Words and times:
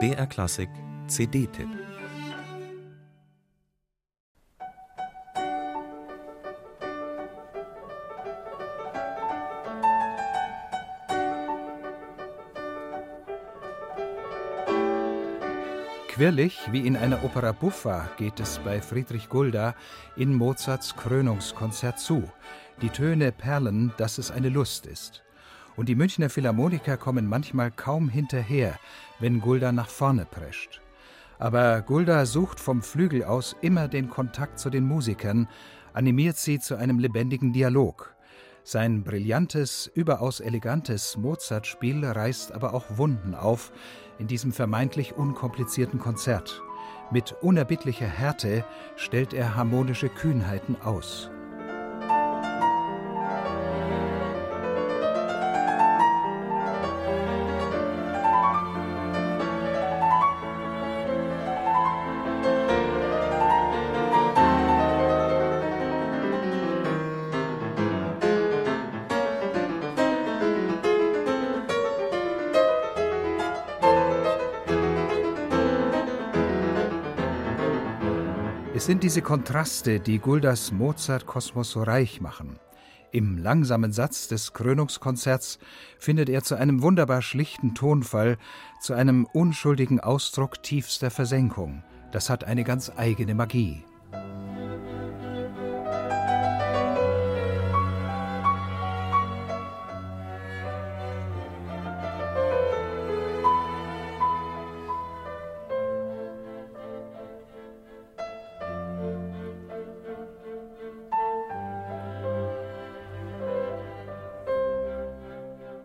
BR 0.00 0.26
Klassik 0.26 0.68
CD-Tipp 1.06 1.68
Quirlig 16.08 16.58
wie 16.72 16.84
in 16.84 16.96
einer 16.96 17.22
Opera 17.22 17.52
buffa 17.52 18.08
geht 18.16 18.40
es 18.40 18.58
bei 18.58 18.80
Friedrich 18.80 19.28
Gulda 19.28 19.76
in 20.16 20.34
Mozarts 20.34 20.96
Krönungskonzert 20.96 22.00
zu. 22.00 22.28
Die 22.82 22.90
Töne 22.90 23.30
perlen, 23.30 23.92
dass 23.98 24.18
es 24.18 24.32
eine 24.32 24.48
Lust 24.48 24.86
ist. 24.86 25.24
Und 25.76 25.88
die 25.88 25.94
Münchner 25.94 26.30
Philharmoniker 26.30 26.96
kommen 26.96 27.28
manchmal 27.28 27.70
kaum 27.70 28.08
hinterher, 28.08 28.78
wenn 29.18 29.40
Gulda 29.40 29.72
nach 29.72 29.88
vorne 29.88 30.24
prescht. 30.24 30.80
Aber 31.38 31.82
Gulda 31.82 32.26
sucht 32.26 32.60
vom 32.60 32.82
Flügel 32.82 33.24
aus 33.24 33.56
immer 33.60 33.88
den 33.88 34.08
Kontakt 34.08 34.58
zu 34.58 34.70
den 34.70 34.86
Musikern, 34.86 35.48
animiert 35.92 36.36
sie 36.36 36.60
zu 36.60 36.76
einem 36.76 36.98
lebendigen 36.98 37.52
Dialog. 37.52 38.14
Sein 38.62 39.04
brillantes, 39.04 39.90
überaus 39.94 40.40
elegantes 40.40 41.18
Mozart-Spiel 41.18 42.04
reißt 42.04 42.52
aber 42.52 42.72
auch 42.72 42.96
Wunden 42.96 43.34
auf, 43.34 43.72
in 44.18 44.26
diesem 44.26 44.52
vermeintlich 44.52 45.14
unkomplizierten 45.14 45.98
Konzert. 45.98 46.62
Mit 47.10 47.34
unerbittlicher 47.42 48.06
Härte 48.06 48.64
stellt 48.96 49.34
er 49.34 49.54
harmonische 49.54 50.08
Kühnheiten 50.08 50.80
aus. 50.80 51.30
Es 78.84 78.88
sind 78.88 79.02
diese 79.02 79.22
Kontraste, 79.22 79.98
die 79.98 80.18
Guldas 80.18 80.70
Mozart-Kosmos 80.70 81.70
so 81.70 81.82
reich 81.82 82.20
machen. 82.20 82.58
Im 83.12 83.38
langsamen 83.38 83.92
Satz 83.92 84.28
des 84.28 84.52
Krönungskonzerts 84.52 85.58
findet 85.98 86.28
er 86.28 86.42
zu 86.42 86.54
einem 86.54 86.82
wunderbar 86.82 87.22
schlichten 87.22 87.74
Tonfall, 87.74 88.36
zu 88.82 88.92
einem 88.92 89.24
unschuldigen 89.24 90.00
Ausdruck 90.00 90.62
tiefster 90.62 91.10
Versenkung. 91.10 91.82
Das 92.12 92.28
hat 92.28 92.44
eine 92.44 92.62
ganz 92.62 92.92
eigene 92.94 93.34
Magie. 93.34 93.82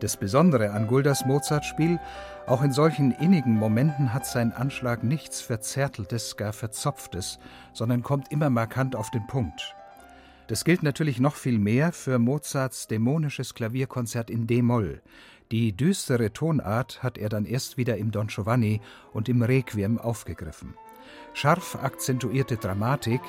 Das 0.00 0.16
Besondere 0.16 0.72
an 0.72 0.86
Guldas 0.86 1.24
Mozartspiel, 1.24 1.98
auch 2.46 2.62
in 2.62 2.72
solchen 2.72 3.12
innigen 3.12 3.56
Momenten 3.56 4.12
hat 4.12 4.26
sein 4.26 4.52
Anschlag 4.52 5.02
nichts 5.02 5.40
Verzärteltes, 5.40 6.36
gar 6.36 6.52
Verzopftes, 6.52 7.38
sondern 7.72 8.02
kommt 8.02 8.30
immer 8.30 8.50
markant 8.50 8.96
auf 8.96 9.10
den 9.10 9.26
Punkt. 9.26 9.74
Das 10.48 10.64
gilt 10.64 10.82
natürlich 10.82 11.20
noch 11.20 11.36
viel 11.36 11.58
mehr 11.58 11.92
für 11.92 12.18
Mozarts 12.18 12.86
dämonisches 12.86 13.54
Klavierkonzert 13.54 14.28
in 14.28 14.46
D-Moll. 14.46 15.00
Die 15.50 15.74
düstere 15.74 16.32
Tonart 16.32 17.02
hat 17.02 17.16
er 17.16 17.28
dann 17.28 17.46
erst 17.46 17.76
wieder 17.76 17.96
im 17.96 18.10
Don 18.10 18.26
Giovanni 18.26 18.80
und 19.12 19.28
im 19.28 19.42
Requiem 19.42 19.98
aufgegriffen. 19.98 20.74
Scharf 21.32 21.78
akzentuierte 21.82 22.56
Dramatik 22.56 23.20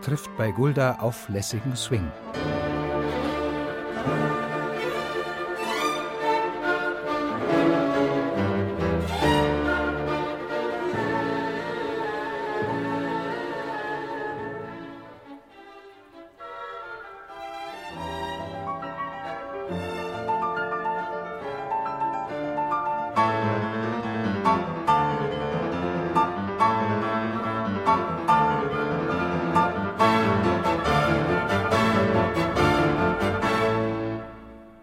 trifft 0.00 0.34
bei 0.36 0.50
Gulda 0.50 0.98
auf 1.00 1.28
lässigen 1.28 1.76
Swing. 1.76 2.10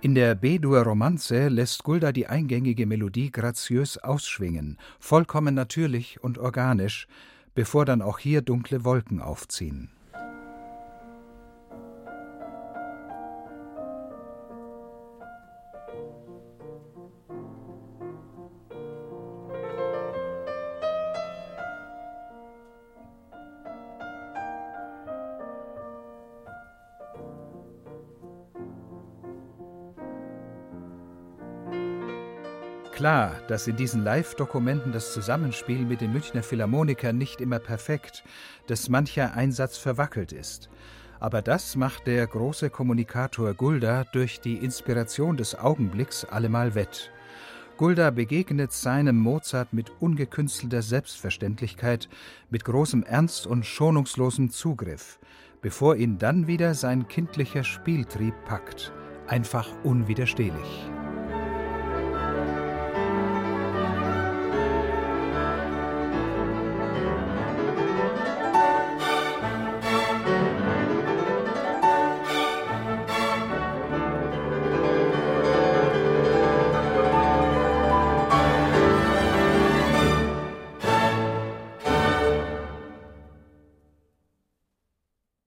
In 0.00 0.14
der 0.14 0.36
B-Dur 0.36 0.82
Romanze 0.82 1.48
lässt 1.48 1.82
Gulda 1.82 2.12
die 2.12 2.28
eingängige 2.28 2.86
Melodie 2.86 3.32
graziös 3.32 3.98
ausschwingen, 3.98 4.78
vollkommen 5.00 5.56
natürlich 5.56 6.22
und 6.22 6.38
organisch, 6.38 7.08
bevor 7.56 7.84
dann 7.84 8.00
auch 8.00 8.20
hier 8.20 8.40
dunkle 8.40 8.84
Wolken 8.84 9.20
aufziehen. 9.20 9.90
Klar, 32.98 33.36
dass 33.46 33.68
in 33.68 33.76
diesen 33.76 34.02
Live-Dokumenten 34.02 34.90
das 34.90 35.12
Zusammenspiel 35.12 35.86
mit 35.86 36.00
den 36.00 36.12
Münchner 36.12 36.42
Philharmonikern 36.42 37.16
nicht 37.16 37.40
immer 37.40 37.60
perfekt, 37.60 38.24
dass 38.66 38.88
mancher 38.88 39.34
Einsatz 39.34 39.78
verwackelt 39.78 40.32
ist. 40.32 40.68
Aber 41.20 41.40
das 41.40 41.76
macht 41.76 42.08
der 42.08 42.26
große 42.26 42.70
Kommunikator 42.70 43.54
Gulda 43.54 44.02
durch 44.12 44.40
die 44.40 44.56
Inspiration 44.56 45.36
des 45.36 45.56
Augenblicks 45.56 46.24
allemal 46.24 46.74
wett. 46.74 47.12
Gulda 47.76 48.10
begegnet 48.10 48.72
seinem 48.72 49.16
Mozart 49.16 49.72
mit 49.72 49.92
ungekünstelter 50.00 50.82
Selbstverständlichkeit, 50.82 52.08
mit 52.50 52.64
großem 52.64 53.04
Ernst 53.04 53.46
und 53.46 53.64
schonungslosem 53.64 54.50
Zugriff, 54.50 55.20
bevor 55.62 55.94
ihn 55.94 56.18
dann 56.18 56.48
wieder 56.48 56.74
sein 56.74 57.06
kindlicher 57.06 57.62
Spieltrieb 57.62 58.34
packt. 58.44 58.92
Einfach 59.28 59.68
unwiderstehlich. 59.84 60.90